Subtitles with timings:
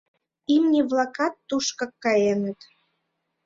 [0.53, 2.59] Имне-влакат тушкак каеныт.